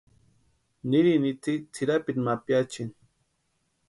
Nirini 0.89 1.29
itsï 1.33 1.53
tsʼirapiti 1.73 2.19
ma 2.25 2.33
piachini. 2.45 2.93